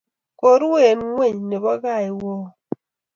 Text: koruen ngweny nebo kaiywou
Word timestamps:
koruen 0.39 0.99
ngweny 1.07 1.39
nebo 1.49 1.71
kaiywou 1.83 2.43